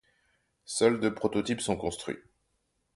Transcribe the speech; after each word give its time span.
Seuls 0.65 0.99
deux 0.99 1.13
prototypes 1.13 1.61
sont 1.61 1.77
construits. 1.77 2.17